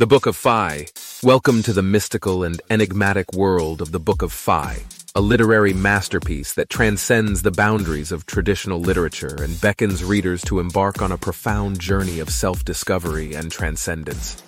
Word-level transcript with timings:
The 0.00 0.06
Book 0.06 0.24
of 0.24 0.34
Phi. 0.34 0.86
Welcome 1.22 1.62
to 1.62 1.74
the 1.74 1.82
mystical 1.82 2.42
and 2.42 2.58
enigmatic 2.70 3.34
world 3.34 3.82
of 3.82 3.92
the 3.92 4.00
Book 4.00 4.22
of 4.22 4.32
Phi, 4.32 4.78
a 5.14 5.20
literary 5.20 5.74
masterpiece 5.74 6.54
that 6.54 6.70
transcends 6.70 7.42
the 7.42 7.50
boundaries 7.50 8.10
of 8.10 8.24
traditional 8.24 8.80
literature 8.80 9.36
and 9.42 9.60
beckons 9.60 10.02
readers 10.02 10.40
to 10.44 10.58
embark 10.58 11.02
on 11.02 11.12
a 11.12 11.18
profound 11.18 11.78
journey 11.78 12.18
of 12.18 12.30
self-discovery 12.30 13.34
and 13.34 13.52
transcendence. 13.52 14.42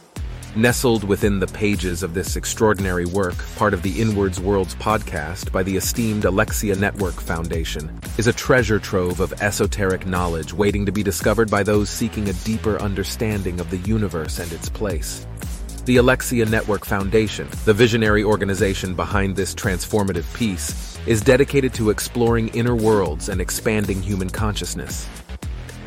Nestled 0.57 1.05
within 1.05 1.39
the 1.39 1.47
pages 1.49 2.03
of 2.03 2.15
this 2.15 2.37
extraordinary 2.37 3.05
work, 3.05 3.37
part 3.57 3.75
of 3.75 3.83
the 3.83 4.01
Inwards 4.01 4.41
Worlds 4.41 4.75
podcast 4.77 5.53
by 5.53 5.63
the 5.63 5.77
esteemed 5.77 6.25
Alexia 6.25 6.77
Network 6.77 7.21
Foundation, 7.21 8.01
is 8.17 8.27
a 8.27 8.33
treasure 8.33 8.79
trove 8.79 9.21
of 9.21 9.35
esoteric 9.43 10.07
knowledge 10.07 10.55
waiting 10.55 10.87
to 10.87 10.93
be 10.93 11.03
discovered 11.03 11.51
by 11.51 11.63
those 11.63 11.91
seeking 11.91 12.31
a 12.31 12.35
deeper 12.45 12.81
understanding 12.81 13.61
of 13.61 13.69
the 13.69 13.79
universe 13.79 14.39
and 14.39 14.51
its 14.51 14.71
place. 14.71 15.27
The 15.85 15.97
Alexia 15.97 16.47
Network 16.47 16.85
Foundation, 16.85 17.49
the 17.65 17.75
visionary 17.75 18.23
organization 18.23 18.95
behind 18.95 19.35
this 19.35 19.53
transformative 19.53 20.33
piece, 20.33 20.97
is 21.09 21.21
dedicated 21.21 21.75
to 21.75 21.91
exploring 21.91 22.51
inner 22.51 22.77
worlds 22.77 23.29
and 23.29 23.41
expanding 23.41 24.01
human 24.01 24.31
consciousness. 24.31 25.09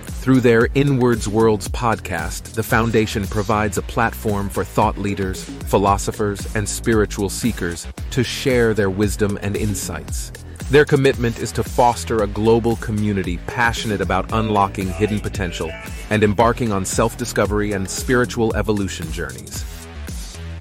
Through 0.06 0.42
their 0.42 0.68
Inwards 0.76 1.30
Worlds 1.30 1.70
podcast, 1.70 2.56
the 2.56 2.64
Foundation 2.64 3.26
provides 3.26 3.78
a 3.78 3.84
platform 3.84 4.50
for 4.50 4.66
thought 4.66 4.98
leaders, 4.98 5.46
philosophers, 5.46 6.54
and 6.58 6.68
spiritual 6.68 7.30
seekers 7.30 7.88
to 8.12 8.22
share 8.22 8.74
their 8.74 8.90
wisdom 8.90 9.40
and 9.42 9.56
insights. 9.56 10.34
Their 10.72 10.84
commitment 10.84 11.40
is 11.40 11.54
to 11.54 11.64
foster 11.64 12.22
a 12.22 12.28
global 12.28 12.76
community 12.78 13.38
passionate 13.48 14.02
about 14.02 14.34
unlocking 14.34 14.90
hidden 14.90 15.22
potential 15.22 15.72
and 16.10 16.22
embarking 16.22 16.74
on 16.74 16.84
self-discovery 16.84 17.72
and 17.72 17.90
spiritual 17.90 18.54
evolution 18.58 19.10
journeys. 19.14 19.64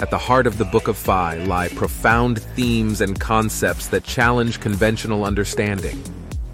At 0.04 0.10
the 0.10 0.18
heart 0.18 0.46
of 0.46 0.58
the 0.58 0.66
Book 0.66 0.88
of 0.88 0.98
Phi 0.98 1.38
lie 1.44 1.68
profound 1.68 2.42
themes 2.42 3.00
and 3.00 3.18
concepts 3.18 3.86
that 3.86 4.04
challenge 4.04 4.60
conventional 4.60 5.24
understanding. 5.24 6.04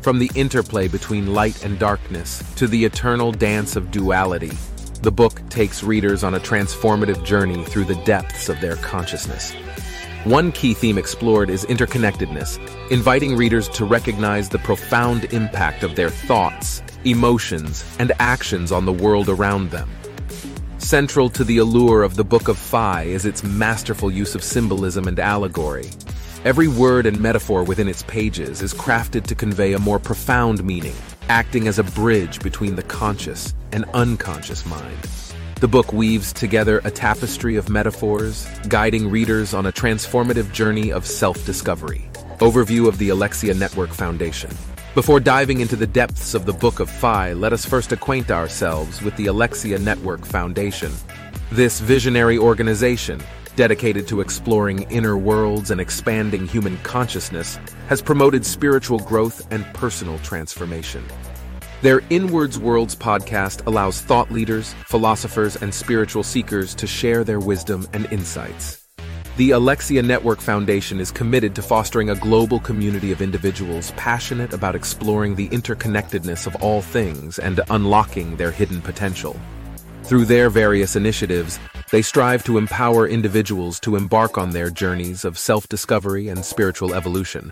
From 0.02 0.20
the 0.20 0.30
interplay 0.36 0.86
between 0.86 1.34
light 1.34 1.64
and 1.64 1.76
darkness 1.76 2.44
to 2.54 2.68
the 2.68 2.84
eternal 2.84 3.32
dance 3.32 3.74
of 3.74 3.90
duality, 3.90 4.52
the 5.02 5.10
book 5.10 5.42
takes 5.48 5.82
readers 5.82 6.22
on 6.22 6.34
a 6.34 6.38
transformative 6.38 7.24
journey 7.24 7.64
through 7.64 7.86
the 7.86 8.00
depths 8.04 8.48
of 8.48 8.60
their 8.60 8.76
consciousness. 8.76 9.52
One 10.22 10.52
key 10.52 10.72
theme 10.72 10.96
explored 10.96 11.50
is 11.50 11.64
interconnectedness, 11.64 12.60
inviting 12.92 13.36
readers 13.36 13.68
to 13.70 13.84
recognize 13.84 14.48
the 14.48 14.58
profound 14.60 15.24
impact 15.34 15.82
of 15.82 15.96
their 15.96 16.10
thoughts, 16.10 16.82
emotions, 17.04 17.84
and 17.98 18.12
actions 18.20 18.70
on 18.70 18.84
the 18.84 18.92
world 18.92 19.28
around 19.28 19.72
them. 19.72 19.90
Central 20.90 21.30
to 21.30 21.44
the 21.44 21.58
allure 21.58 22.02
of 22.02 22.16
the 22.16 22.24
Book 22.24 22.48
of 22.48 22.58
Phi 22.58 23.04
is 23.04 23.24
its 23.24 23.44
masterful 23.44 24.10
use 24.10 24.34
of 24.34 24.42
symbolism 24.42 25.06
and 25.06 25.20
allegory. 25.20 25.88
Every 26.44 26.66
word 26.66 27.06
and 27.06 27.20
metaphor 27.20 27.62
within 27.62 27.86
its 27.86 28.02
pages 28.02 28.60
is 28.60 28.74
crafted 28.74 29.22
to 29.26 29.36
convey 29.36 29.72
a 29.74 29.78
more 29.78 30.00
profound 30.00 30.64
meaning, 30.64 30.96
acting 31.28 31.68
as 31.68 31.78
a 31.78 31.84
bridge 31.84 32.40
between 32.40 32.74
the 32.74 32.82
conscious 32.82 33.54
and 33.70 33.84
unconscious 33.94 34.66
mind. 34.66 34.98
The 35.60 35.68
book 35.68 35.92
weaves 35.92 36.32
together 36.32 36.80
a 36.82 36.90
tapestry 36.90 37.54
of 37.54 37.68
metaphors, 37.68 38.48
guiding 38.66 39.08
readers 39.08 39.54
on 39.54 39.66
a 39.66 39.72
transformative 39.72 40.52
journey 40.52 40.90
of 40.90 41.06
self-discovery. 41.06 42.10
Overview 42.40 42.88
of 42.88 42.98
the 42.98 43.10
Alexia 43.10 43.54
Network 43.54 43.90
Foundation. 43.90 44.50
Before 44.94 45.20
diving 45.20 45.60
into 45.60 45.76
the 45.76 45.86
depths 45.86 46.34
of 46.34 46.46
the 46.46 46.52
Book 46.52 46.80
of 46.80 46.90
Phi, 46.90 47.32
let 47.32 47.52
us 47.52 47.64
first 47.64 47.92
acquaint 47.92 48.30
ourselves 48.30 49.00
with 49.02 49.16
the 49.16 49.26
Alexia 49.26 49.78
Network 49.78 50.24
Foundation. 50.24 50.92
This 51.52 51.80
visionary 51.80 52.38
organization 52.38 53.20
dedicated 53.56 54.08
to 54.08 54.20
exploring 54.20 54.82
inner 54.90 55.18
worlds 55.18 55.70
and 55.70 55.80
expanding 55.80 56.46
human 56.46 56.76
consciousness, 56.78 57.58
has 57.88 58.00
promoted 58.00 58.44
spiritual 58.46 58.98
growth 59.00 59.46
and 59.52 59.66
personal 59.74 60.18
transformation. 60.20 61.04
Their 61.82 62.00
Inwards 62.10 62.58
Worlds 62.58 62.94
podcast 62.94 63.66
allows 63.66 64.00
thought 64.00 64.30
leaders, 64.30 64.74
philosophers, 64.86 65.56
and 65.56 65.74
spiritual 65.74 66.22
seekers 66.22 66.74
to 66.76 66.86
share 66.86 67.24
their 67.24 67.40
wisdom 67.40 67.86
and 67.92 68.10
insights. 68.12 68.79
The 69.40 69.52
Alexia 69.52 70.02
Network 70.02 70.38
Foundation 70.38 71.00
is 71.00 71.10
committed 71.10 71.54
to 71.54 71.62
fostering 71.62 72.10
a 72.10 72.14
global 72.14 72.60
community 72.60 73.10
of 73.10 73.22
individuals 73.22 73.90
passionate 73.92 74.52
about 74.52 74.74
exploring 74.74 75.34
the 75.34 75.48
interconnectedness 75.48 76.46
of 76.46 76.56
all 76.56 76.82
things 76.82 77.38
and 77.38 77.58
unlocking 77.70 78.36
their 78.36 78.50
hidden 78.50 78.82
potential. 78.82 79.40
Through 80.02 80.26
their 80.26 80.50
various 80.50 80.94
initiatives, 80.94 81.58
they 81.90 82.02
strive 82.02 82.44
to 82.44 82.58
empower 82.58 83.08
individuals 83.08 83.80
to 83.80 83.96
embark 83.96 84.36
on 84.36 84.50
their 84.50 84.68
journeys 84.68 85.24
of 85.24 85.38
self-discovery 85.38 86.28
and 86.28 86.44
spiritual 86.44 86.92
evolution. 86.92 87.50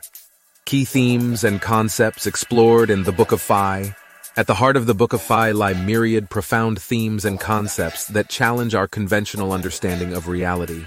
Key 0.67 0.85
themes 0.85 1.43
and 1.43 1.59
concepts 1.63 2.27
explored 2.27 2.91
in 2.91 3.05
the 3.05 3.13
Book 3.13 3.33
of 3.33 3.41
Phi. 3.41 3.97
At 4.37 4.47
the 4.47 4.57
heart 4.57 4.77
of 4.77 4.85
the 4.85 4.95
Book 4.95 5.15
of 5.15 5.23
Phi 5.23 5.53
lie 5.53 5.73
myriad 5.73 6.29
profound 6.29 6.83
themes 6.83 7.25
and 7.25 7.41
concepts 7.41 8.09
that 8.09 8.29
challenge 8.29 8.75
our 8.75 8.87
conventional 8.87 9.53
understanding 9.53 10.13
of 10.13 10.29
reality. 10.29 10.85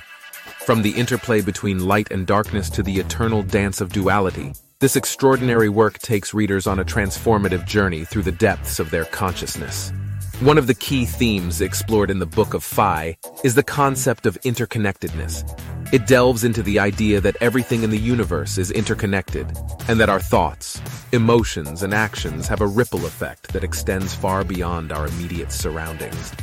From 0.66 0.83
the 0.83 0.91
interplay 0.91 1.41
between 1.41 1.88
light 1.88 2.11
and 2.11 2.27
darkness 2.27 2.69
to 2.72 2.83
the 2.83 2.99
eternal 2.99 3.41
dance 3.41 3.81
of 3.81 3.91
duality, 3.91 4.53
this 4.79 4.95
extraordinary 4.95 5.69
work 5.69 5.97
takes 5.97 6.35
readers 6.35 6.67
on 6.67 6.77
a 6.77 6.85
transformative 6.85 7.66
journey 7.66 8.05
through 8.05 8.22
the 8.22 8.31
depths 8.31 8.79
of 8.79 8.91
their 8.91 9.05
consciousness. 9.05 9.91
One 10.39 10.59
of 10.59 10.67
the 10.67 10.75
key 10.75 11.05
themes 11.05 11.61
explored 11.61 12.11
in 12.11 12.19
the 12.19 12.27
Book 12.27 12.53
of 12.53 12.63
Phi 12.63 13.17
is 13.44 13.55
the 13.55 13.63
concept 13.63 14.27
of 14.27 14.39
interconnectedness. 14.41 15.44
It 15.91 16.05
delves 16.05 16.44
into 16.44 16.61
the 16.61 16.77
idea 16.77 17.19
that 17.21 17.38
everything 17.41 17.81
in 17.81 17.89
the 17.89 17.97
universe 17.97 18.59
is 18.59 18.69
interconnected, 18.69 19.51
and 19.88 20.00
that 20.00 20.09
our 20.09 20.19
thoughts, 20.19 20.79
emotions, 21.11 21.81
and 21.81 21.91
actions 21.91 22.47
have 22.47 22.61
a 22.61 22.67
ripple 22.67 23.07
effect 23.07 23.51
that 23.53 23.63
extends 23.63 24.13
far 24.13 24.44
beyond 24.44 24.91
our 24.91 25.07
immediate 25.07 25.51
surroundings. 25.51 26.33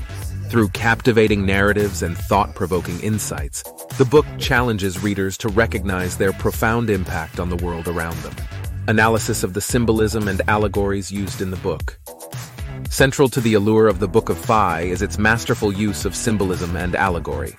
Through 0.49 0.69
captivating 0.69 1.45
narratives 1.45 2.03
and 2.03 2.17
thought-provoking 2.17 3.01
insights, 3.01 3.63
the 3.99 4.07
book 4.07 4.25
challenges 4.39 5.03
readers 5.03 5.37
to 5.39 5.51
recognize 5.51 6.17
their 6.17 6.33
profound 6.33 6.89
impact 6.89 7.39
on 7.39 7.51
the 7.51 7.63
world 7.63 7.87
around 7.87 8.17
them. 8.23 8.35
Analysis 8.87 9.43
of 9.43 9.53
the 9.53 9.61
symbolism 9.61 10.27
and 10.27 10.41
allegories 10.49 11.13
used 11.13 11.43
in 11.43 11.51
the 11.51 11.59
book. 11.59 11.99
Central 12.89 13.29
to 13.29 13.43
the 13.43 13.53
allure 13.53 13.89
of 13.89 14.01
the 14.01 14.09
Book 14.09 14.31
of 14.31 14.39
Phi 14.39 14.81
is 14.81 15.03
its 15.03 15.19
masterful 15.19 15.71
use 15.71 16.07
of 16.07 16.15
symbolism 16.15 16.77
and 16.77 16.97
allegory. 16.97 17.55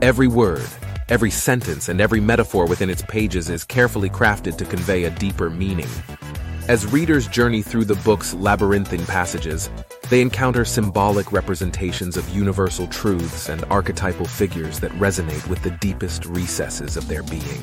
Every 0.00 0.26
word, 0.26 0.66
every 1.10 1.30
sentence, 1.30 1.90
and 1.90 2.00
every 2.00 2.20
metaphor 2.20 2.66
within 2.66 2.88
its 2.88 3.02
pages 3.02 3.50
is 3.50 3.64
carefully 3.64 4.08
crafted 4.08 4.56
to 4.56 4.64
convey 4.64 5.04
a 5.04 5.10
deeper 5.10 5.50
meaning. 5.50 5.90
As 6.68 6.86
readers 6.86 7.28
journey 7.28 7.60
through 7.60 7.84
the 7.84 7.96
book's 7.96 8.32
labyrinthine 8.32 9.04
passages, 9.04 9.68
they 10.10 10.20
encounter 10.20 10.64
symbolic 10.64 11.30
representations 11.30 12.16
of 12.16 12.28
universal 12.30 12.88
truths 12.88 13.48
and 13.48 13.64
archetypal 13.70 14.26
figures 14.26 14.80
that 14.80 14.90
resonate 14.92 15.46
with 15.48 15.62
the 15.62 15.70
deepest 15.70 16.26
recesses 16.26 16.96
of 16.96 17.06
their 17.06 17.22
being. 17.22 17.62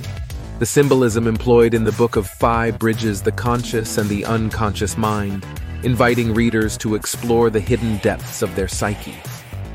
The 0.60 0.66
symbolism 0.66 1.28
employed 1.28 1.74
in 1.74 1.84
the 1.84 1.92
Book 1.92 2.16
of 2.16 2.26
Phi 2.26 2.72
bridges 2.72 3.22
the 3.22 3.34
conscious 3.34 3.98
and 3.98 4.10
the 4.10 4.26
unconscious 4.26 4.98
mind, 4.98 5.46
inviting 5.84 6.34
readers 6.34 6.78
to 6.78 6.96
explore 6.96 7.50
the 7.50 7.60
hidden 7.60 7.98
depths 7.98 8.42
of 8.42 8.56
their 8.56 8.70
psyche. 8.70 9.16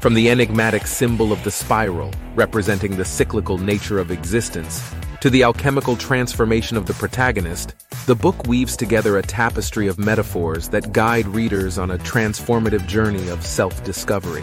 From 0.00 0.14
the 0.14 0.30
enigmatic 0.30 0.86
symbol 0.86 1.30
of 1.30 1.44
the 1.44 1.50
spiral, 1.50 2.10
representing 2.34 2.96
the 2.96 3.04
cyclical 3.04 3.58
nature 3.58 3.98
of 3.98 4.10
existence, 4.10 4.82
to 5.20 5.30
the 5.30 5.44
alchemical 5.44 5.94
transformation 5.94 6.76
of 6.76 6.86
the 6.86 6.94
protagonist, 6.94 7.74
the 8.06 8.14
book 8.16 8.46
weaves 8.48 8.76
together 8.76 9.18
a 9.18 9.22
tapestry 9.22 9.86
of 9.86 9.96
metaphors 9.96 10.68
that 10.70 10.92
guide 10.92 11.26
readers 11.28 11.78
on 11.78 11.92
a 11.92 11.98
transformative 11.98 12.84
journey 12.88 13.28
of 13.28 13.46
self-discovery. 13.46 14.42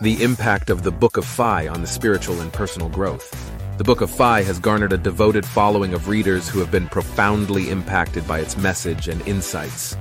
The 0.00 0.20
impact 0.22 0.70
of 0.70 0.82
the 0.82 0.90
Book 0.90 1.16
of 1.16 1.24
Phi 1.24 1.68
on 1.68 1.82
the 1.82 1.86
spiritual 1.86 2.40
and 2.40 2.52
personal 2.52 2.88
growth. 2.88 3.52
The 3.78 3.84
Book 3.84 4.00
of 4.00 4.10
Phi 4.10 4.42
has 4.42 4.58
garnered 4.58 4.92
a 4.92 4.98
devoted 4.98 5.46
following 5.46 5.94
of 5.94 6.08
readers 6.08 6.48
who 6.48 6.58
have 6.58 6.72
been 6.72 6.88
profoundly 6.88 7.70
impacted 7.70 8.26
by 8.26 8.40
its 8.40 8.56
message 8.56 9.06
and 9.06 9.26
insights. 9.26 9.96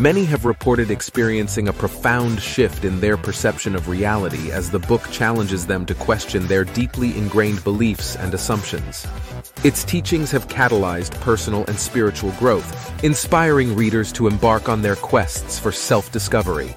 Many 0.00 0.24
have 0.24 0.46
reported 0.46 0.90
experiencing 0.90 1.68
a 1.68 1.74
profound 1.74 2.40
shift 2.40 2.86
in 2.86 3.00
their 3.00 3.18
perception 3.18 3.76
of 3.76 3.86
reality 3.86 4.50
as 4.50 4.70
the 4.70 4.78
book 4.78 5.10
challenges 5.10 5.66
them 5.66 5.84
to 5.84 5.94
question 5.94 6.46
their 6.46 6.64
deeply 6.64 7.18
ingrained 7.18 7.62
beliefs 7.64 8.16
and 8.16 8.32
assumptions. 8.32 9.06
Its 9.62 9.84
teachings 9.84 10.30
have 10.30 10.48
catalyzed 10.48 11.20
personal 11.20 11.66
and 11.66 11.78
spiritual 11.78 12.30
growth, 12.38 13.04
inspiring 13.04 13.76
readers 13.76 14.10
to 14.12 14.26
embark 14.26 14.70
on 14.70 14.80
their 14.80 14.96
quests 14.96 15.58
for 15.58 15.70
self-discovery. 15.70 16.74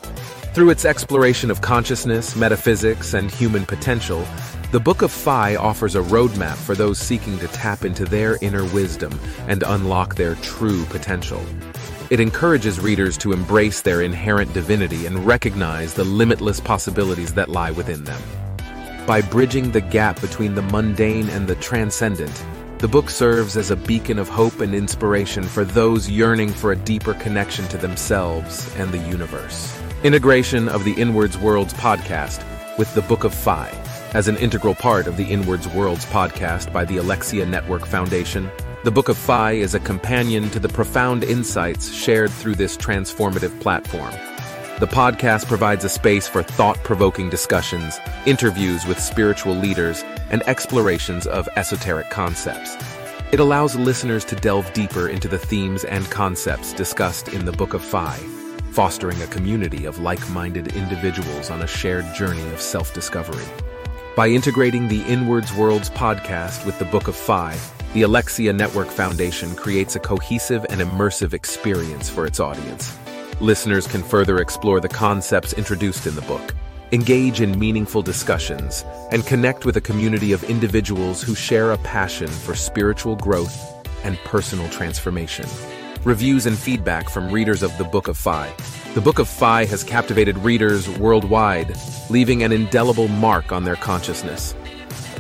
Through 0.54 0.72
its 0.72 0.84
exploration 0.84 1.50
of 1.50 1.62
consciousness, 1.62 2.36
metaphysics, 2.36 3.14
and 3.14 3.32
human 3.32 3.66
potential, 3.66 4.28
the 4.74 4.82
Book 4.82 5.02
of 5.02 5.14
Phi 5.14 5.56
offers 5.56 5.96
a 5.96 6.02
roadmap 6.02 6.58
for 6.58 6.76
those 6.76 7.00
seeking 7.00 7.40
to 7.40 7.48
tap 7.48 7.86
into 7.86 8.04
their 8.04 8.38
inner 8.42 8.66
wisdom 8.74 9.18
and 9.48 9.64
unlock 9.64 10.16
their 10.16 10.36
true 10.36 10.84
potential. 10.86 11.42
It 12.10 12.20
encourages 12.20 12.80
readers 12.80 13.18
to 13.20 13.32
embrace 13.32 13.82
their 13.82 14.02
inherent 14.02 14.54
divinity 14.54 15.06
and 15.06 15.26
recognize 15.26 15.94
the 15.94 16.04
limitless 16.04 16.60
possibilities 16.60 17.34
that 17.36 17.50
lie 17.50 17.72
within 17.72 18.04
them. 18.04 18.22
By 19.08 19.22
bridging 19.22 19.72
the 19.72 19.82
gap 19.82 20.20
between 20.20 20.54
the 20.54 20.62
mundane 20.62 21.30
and 21.30 21.48
the 21.48 21.56
transcendent, 21.56 22.46
the 22.80 22.90
book 22.90 23.10
serves 23.10 23.56
as 23.56 23.72
a 23.72 23.78
beacon 23.78 24.20
of 24.20 24.28
hope 24.28 24.60
and 24.60 24.76
inspiration 24.76 25.44
for 25.44 25.64
those 25.64 26.10
yearning 26.10 26.50
for 26.50 26.74
a 26.74 26.76
deeper 26.76 27.14
connection 27.14 27.66
to 27.70 27.78
themselves 27.78 28.74
and 28.76 28.92
the 28.92 29.10
universe. 29.10 29.74
Integration 30.04 30.68
of 30.68 30.84
the 30.84 30.94
Inwards 30.94 31.38
Worlds 31.38 31.74
podcast 31.74 32.44
with 32.78 32.94
the 32.96 33.02
Book 33.04 33.24
of 33.24 33.34
Phi 33.34 33.72
as 34.14 34.28
an 34.28 34.36
integral 34.38 34.76
part 34.76 35.08
of 35.08 35.16
the 35.16 35.26
Inwards 35.26 35.70
Worlds 35.70 36.06
podcast 36.08 36.74
by 36.74 36.84
the 36.84 36.98
Alexia 36.98 37.46
Network 37.46 37.86
Foundation. 37.86 38.52
The 38.84 38.92
Book 38.92 39.08
of 39.08 39.18
Phi 39.18 39.54
is 39.54 39.76
a 39.76 39.80
companion 39.80 40.50
to 40.50 40.60
the 40.60 40.68
profound 40.68 41.24
insights 41.24 41.90
shared 41.90 42.30
through 42.30 42.56
this 42.56 42.76
transformative 42.76 43.58
platform. 43.62 44.12
The 44.82 44.88
podcast 44.88 45.46
provides 45.48 45.86
a 45.86 45.90
space 45.90 46.28
for 46.28 46.44
thought 46.44 46.76
provoking 46.84 47.30
discussions, 47.30 47.98
interviews 48.26 48.86
with 48.86 49.00
spiritual 49.00 49.56
leaders, 49.56 50.04
and 50.32 50.44
explorations 50.50 51.26
of 51.26 51.48
esoteric 51.56 52.10
concepts. 52.10 52.76
It 53.32 53.40
allows 53.40 53.78
listeners 53.78 54.26
to 54.26 54.36
delve 54.36 54.74
deeper 54.74 55.08
into 55.08 55.30
the 55.30 55.40
themes 55.40 55.86
and 55.86 56.04
concepts 56.12 56.74
discussed 56.74 57.30
in 57.30 57.46
the 57.46 57.54
Book 57.54 57.74
of 57.74 57.82
Phi, 57.82 58.18
fostering 58.72 59.22
a 59.22 59.28
community 59.28 59.86
of 59.86 60.00
like 60.00 60.30
minded 60.32 60.76
individuals 60.76 61.50
on 61.50 61.62
a 61.62 61.68
shared 61.68 62.14
journey 62.14 62.46
of 62.50 62.60
self 62.60 62.94
discovery. 62.94 63.46
By 64.18 64.28
integrating 64.28 64.90
the 64.90 65.04
Inwards 65.04 65.54
Worlds 65.54 65.90
podcast 65.90 66.66
with 66.66 66.78
the 66.80 66.86
Book 66.86 67.08
of 67.08 67.16
Phi, 67.16 67.58
the 67.94 68.02
Alexia 68.02 68.52
Network 68.52 68.88
Foundation 68.88 69.56
creates 69.56 69.96
a 69.96 70.00
cohesive 70.00 70.66
and 70.72 70.82
immersive 70.82 71.32
experience 71.34 72.10
for 72.10 72.26
its 72.26 72.40
audience. 72.40 72.98
Listeners 73.40 73.86
can 73.86 74.02
further 74.02 74.40
explore 74.40 74.80
the 74.80 74.90
concepts 74.90 75.54
introduced 75.54 76.08
in 76.08 76.16
the 76.16 76.24
book, 76.24 76.56
engage 76.92 77.40
in 77.40 77.60
meaningful 77.60 78.02
discussions, 78.02 78.84
and 79.12 79.28
connect 79.28 79.64
with 79.66 79.78
a 79.78 79.82
community 79.82 80.32
of 80.32 80.44
individuals 80.46 81.22
who 81.22 81.36
share 81.36 81.72
a 81.72 81.78
passion 81.80 82.28
for 82.28 82.56
spiritual 82.56 83.16
growth 83.16 83.56
and 84.04 84.18
personal 84.26 84.68
transformation. 84.70 85.46
Reviews 86.04 86.48
and 86.48 86.58
feedback 86.58 87.10
from 87.10 87.32
readers 87.32 87.62
of 87.62 87.78
the 87.78 87.84
Book 87.84 88.08
of 88.08 88.18
Phi. 88.18 88.52
The 88.96 89.02
Book 89.02 89.20
of 89.20 89.28
Phi 89.28 89.66
has 89.66 89.84
captivated 89.84 90.36
readers 90.40 90.90
worldwide, 90.98 91.78
leaving 92.10 92.42
an 92.42 92.52
indelible 92.52 93.08
mark 93.08 93.52
on 93.52 93.64
their 93.64 93.76
consciousness. 93.76 94.56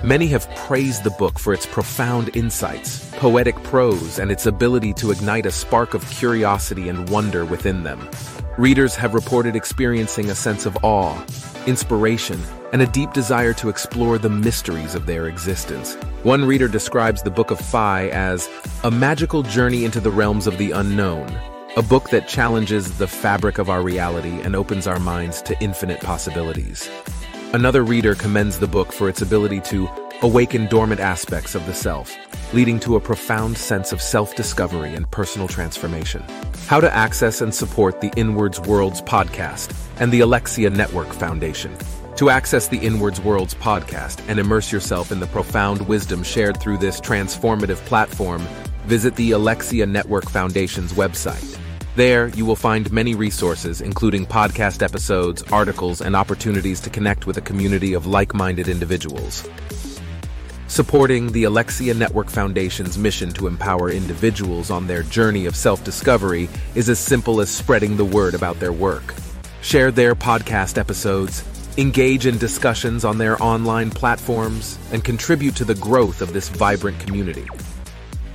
Many 0.04 0.28
have 0.28 0.54
praised 0.56 1.06
the 1.06 1.12
book 1.12 1.40
for 1.40 1.54
its 1.54 1.66
profound 1.66 2.36
insights, 2.36 3.10
poetic 3.12 3.56
prose, 3.64 4.20
and 4.20 4.32
its 4.32 4.46
ability 4.46 4.92
to 4.96 5.12
ignite 5.12 5.46
a 5.46 5.52
spark 5.52 5.94
of 5.94 6.06
curiosity 6.10 6.90
and 6.90 7.10
wonder 7.10 7.46
within 7.46 7.84
them. 7.84 8.10
Readers 8.58 8.98
have 8.98 9.14
reported 9.14 9.56
experiencing 9.56 10.30
a 10.30 10.36
sense 10.36 10.66
of 10.66 10.78
awe, 10.84 11.24
inspiration, 11.68 12.38
and 12.74 12.82
a 12.82 12.88
deep 12.88 13.14
desire 13.14 13.54
to 13.54 13.70
explore 13.70 14.18
the 14.18 14.30
mysteries 14.30 14.94
of 14.94 15.06
their 15.06 15.30
existence. 15.30 15.96
One 16.24 16.44
reader 16.44 16.68
describes 16.68 17.24
the 17.24 17.32
Book 17.32 17.50
of 17.50 17.62
Phi 17.62 18.10
as 18.10 18.50
a 18.84 18.92
magical 18.92 19.42
journey 19.42 19.86
into 19.86 20.02
the 20.02 20.12
realms 20.12 20.48
of 20.48 20.58
the 20.58 20.72
unknown, 20.72 21.30
a 21.78 21.82
book 21.82 22.10
that 22.10 22.28
challenges 22.28 22.98
the 22.98 23.08
fabric 23.08 23.58
of 23.58 23.70
our 23.70 23.82
reality 23.82 24.42
and 24.42 24.54
opens 24.54 24.86
our 24.86 25.00
minds 25.00 25.42
to 25.44 25.58
infinite 25.64 26.02
possibilities. 26.02 26.90
Another 27.54 27.84
reader 27.84 28.16
commends 28.16 28.58
the 28.58 28.68
book 28.68 28.92
for 28.92 29.08
its 29.08 29.22
ability 29.22 29.62
to 29.62 29.88
awaken 30.24 30.66
dormant 30.66 31.00
aspects 31.00 31.54
of 31.54 31.64
the 31.68 31.74
self, 31.76 32.12
leading 32.52 32.80
to 32.80 32.96
a 32.96 33.00
profound 33.00 33.60
sense 33.60 33.92
of 33.92 34.02
self-discovery 34.02 34.96
and 34.96 35.10
personal 35.12 35.48
transformation. 35.48 36.24
How 36.66 36.82
to 36.82 36.92
access 36.92 37.42
and 37.42 37.54
support 37.54 38.02
the 38.02 38.12
Inwards 38.16 38.60
Worlds 38.60 39.04
podcast 39.04 39.72
and 40.00 40.12
the 40.12 40.22
Alexia 40.22 40.72
Network 40.72 41.14
Foundation. 41.14 41.78
To 42.16 42.32
access 42.32 42.70
the 42.70 42.80
Inwards 42.80 43.22
Worlds 43.22 43.54
podcast 43.54 44.28
and 44.28 44.40
immerse 44.40 44.72
yourself 44.72 45.12
in 45.12 45.20
the 45.20 45.28
profound 45.28 45.88
wisdom 45.88 46.24
shared 46.24 46.60
through 46.60 46.80
this 46.80 47.00
transformative 47.00 47.78
platform, 47.86 48.42
visit 48.86 49.16
the 49.16 49.30
Alexia 49.30 49.86
Network 49.86 50.28
Foundation's 50.28 50.94
website 50.94 51.53
there, 51.96 52.30
you 52.30 52.46
will 52.46 52.56
find 52.56 52.92
many 52.92 53.14
resources, 53.14 53.82
including 53.82 54.26
podcast 54.26 54.82
episodes, 54.82 55.44
articles, 55.52 56.02
and 56.02 56.16
opportunities 56.16 56.80
to 56.82 56.90
connect 56.90 57.28
with 57.28 57.38
a 57.38 57.42
community 57.42 57.94
of 57.94 58.08
like 58.08 58.34
minded 58.34 58.68
individuals. 58.68 59.48
Supporting 60.68 61.32
the 61.32 61.44
Alexia 61.44 61.94
Network 61.94 62.32
Foundation's 62.32 62.98
mission 62.98 63.32
to 63.34 63.46
empower 63.46 63.92
individuals 63.92 64.72
on 64.72 64.88
their 64.88 65.04
journey 65.04 65.46
of 65.46 65.56
self 65.56 65.84
discovery 65.84 66.50
is 66.74 66.90
as 66.90 66.98
simple 66.98 67.40
as 67.42 67.50
spreading 67.52 67.96
the 67.96 68.06
word 68.06 68.34
about 68.34 68.60
their 68.60 68.74
work. 68.74 69.14
Share 69.62 69.92
their 69.92 70.16
podcast 70.16 70.80
episodes, 70.80 71.44
engage 71.78 72.26
in 72.26 72.40
discussions 72.40 73.06
on 73.06 73.20
their 73.20 73.42
online 73.42 73.92
platforms, 73.92 74.80
and 74.92 75.04
contribute 75.04 75.56
to 75.58 75.66
the 75.66 75.76
growth 75.76 76.22
of 76.22 76.34
this 76.34 76.50
vibrant 76.50 77.00
community. 77.00 77.48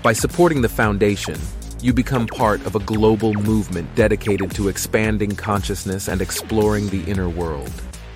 By 0.03 0.13
supporting 0.13 0.63
the 0.63 0.69
foundation, 0.69 1.41
you 1.81 1.93
become 1.93 2.27
part 2.27 2.65
of 2.67 2.75
a 2.75 2.81
global 2.81 3.35
movement 3.35 3.95
dedicated 3.95 4.51
to 4.53 4.69
expanding 4.69 5.37
consciousness 5.37 6.09
and 6.09 6.21
exploring 6.21 6.89
the 6.89 7.05
inner 7.05 7.29
world. 7.29 7.71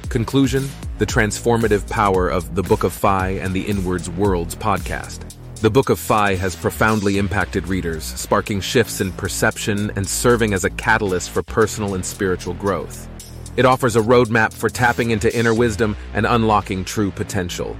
Conclusion 0.09 0.69
The 0.99 1.07
transformative 1.07 1.89
power 1.89 2.29
of 2.29 2.55
The 2.55 2.63
Book 2.63 2.83
of 2.85 2.93
Phi 2.93 3.31
and 3.31 3.55
the 3.55 3.63
Inwards 3.63 4.11
Worlds 4.11 4.55
podcast. 4.57 5.37
The 5.61 5.71
Book 5.71 5.91
of 5.91 6.01
Phi 6.01 6.35
has 6.35 6.57
profoundly 6.57 7.19
impacted 7.19 7.69
readers, 7.69 8.03
sparking 8.03 8.61
shifts 8.61 9.01
in 9.01 9.13
perception 9.13 9.93
and 9.95 10.09
serving 10.09 10.55
as 10.55 10.65
a 10.65 10.71
catalyst 10.71 11.31
for 11.31 11.43
personal 11.45 11.95
and 11.95 12.05
spiritual 12.05 12.55
growth. 12.55 13.09
It 13.57 13.65
offers 13.65 13.95
a 13.95 14.01
roadmap 14.01 14.53
for 14.53 14.71
tapping 14.71 15.13
into 15.13 15.35
inner 15.37 15.55
wisdom 15.55 15.97
and 16.15 16.27
unlocking 16.27 16.85
true 16.85 17.13
potential, 17.13 17.77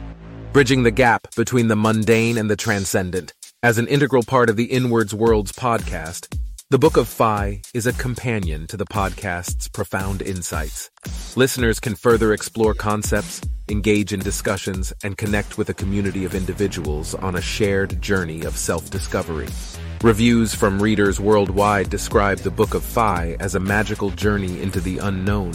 bridging 0.53 0.85
the 0.85 0.93
gap 0.93 1.35
between 1.35 1.67
the 1.67 1.77
mundane 1.77 2.39
and 2.39 2.49
the 2.49 2.57
transcendent. 2.57 3.33
As 3.65 3.79
an 3.79 3.87
integral 3.87 4.25
part 4.25 4.51
of 4.51 4.57
the 4.57 4.65
Inwards 4.65 5.15
Worlds 5.15 5.53
podcast, 5.53 6.37
the 6.71 6.81
Book 6.81 6.97
of 6.97 7.07
Phi 7.07 7.63
is 7.73 7.87
a 7.87 7.93
companion 7.93 8.67
to 8.67 8.77
the 8.77 8.85
podcast's 8.85 9.69
profound 9.69 10.21
insights. 10.21 10.91
Listeners 11.37 11.79
can 11.79 11.95
further 11.95 12.33
explore 12.33 12.75
concepts, 12.75 13.41
engage 13.71 14.13
in 14.13 14.19
discussions, 14.19 14.93
and 15.05 15.17
connect 15.17 15.59
with 15.59 15.69
a 15.69 15.75
community 15.75 16.25
of 16.25 16.35
individuals 16.35 17.15
on 17.15 17.37
a 17.37 17.41
shared 17.41 18.03
journey 18.03 18.43
of 18.43 18.57
self-discovery. 18.57 19.47
Reviews 20.03 20.53
from 20.53 20.83
readers 20.83 21.21
worldwide 21.21 21.89
describe 21.89 22.39
the 22.39 22.51
Book 22.51 22.75
of 22.75 22.83
Phi 22.83 23.37
as 23.39 23.55
a 23.55 23.61
magical 23.61 24.11
journey 24.11 24.61
into 24.61 24.81
the 24.81 24.99
unknown, 24.99 25.53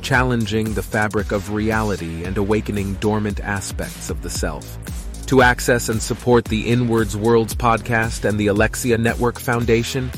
challenging 0.00 0.72
the 0.72 0.82
fabric 0.82 1.30
of 1.30 1.52
reality 1.52 2.24
and 2.24 2.38
awakening 2.38 2.94
dormant 2.94 3.38
aspects 3.40 4.08
of 4.08 4.22
the 4.22 4.30
self. 4.30 4.78
To 5.28 5.40
access 5.40 5.88
and 5.88 6.02
support 6.02 6.44
the 6.44 6.68
Inwards 6.70 7.16
Worlds 7.16 7.54
podcast 7.54 8.28
and 8.28 8.38
the 8.38 8.48
Alexia 8.48 8.98
Network 8.98 9.40
Foundation, 9.40 10.10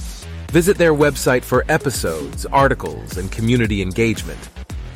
visit 0.50 0.78
their 0.78 0.92
website 0.92 1.44
for 1.44 1.64
episodes, 1.68 2.44
articles, 2.46 3.16
and 3.16 3.30
community 3.30 3.82
engagement. 3.82 4.48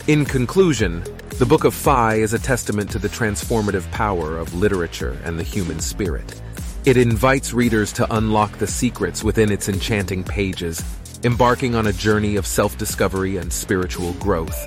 In 0.08 0.24
conclusion, 0.24 1.04
the 1.38 1.46
Book 1.46 1.62
of 1.62 1.74
Phi 1.74 2.16
is 2.16 2.34
a 2.34 2.40
testament 2.40 2.90
to 2.90 2.98
the 2.98 3.08
transformative 3.08 3.88
power 3.92 4.36
of 4.36 4.52
literature 4.52 5.16
and 5.24 5.38
the 5.38 5.44
human 5.44 5.78
spirit. 5.78 6.42
It 6.84 6.96
invites 6.96 7.52
readers 7.52 7.92
to 7.92 8.14
unlock 8.14 8.58
the 8.58 8.66
secrets 8.66 9.22
within 9.22 9.52
its 9.52 9.68
enchanting 9.68 10.24
pages, 10.24 10.82
embarking 11.22 11.76
on 11.76 11.86
a 11.86 11.92
journey 11.92 12.34
of 12.34 12.46
self-discovery 12.46 13.36
and 13.36 13.52
spiritual 13.52 14.12
growth. 14.14 14.66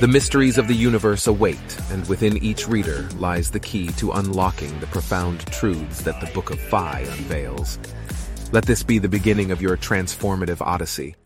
The 0.00 0.06
mysteries 0.06 0.58
of 0.58 0.68
the 0.68 0.76
universe 0.76 1.26
await, 1.26 1.58
and 1.90 2.08
within 2.08 2.36
each 2.36 2.68
reader 2.68 3.08
lies 3.16 3.50
the 3.50 3.58
key 3.58 3.88
to 3.94 4.12
unlocking 4.12 4.78
the 4.78 4.86
profound 4.86 5.44
truths 5.48 6.02
that 6.02 6.20
the 6.20 6.32
Book 6.32 6.50
of 6.50 6.60
Phi 6.60 7.00
unveils. 7.00 7.80
Let 8.52 8.64
this 8.64 8.84
be 8.84 9.00
the 9.00 9.08
beginning 9.08 9.50
of 9.50 9.60
your 9.60 9.76
transformative 9.76 10.60
odyssey. 10.60 11.16